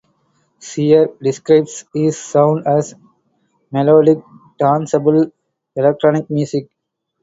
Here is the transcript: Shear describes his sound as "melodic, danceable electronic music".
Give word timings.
Shear 0.59 1.11
describes 1.21 1.85
his 1.93 2.17
sound 2.17 2.65
as 2.65 2.95
"melodic, 3.71 4.17
danceable 4.59 5.31
electronic 5.75 6.27
music". 6.31 6.71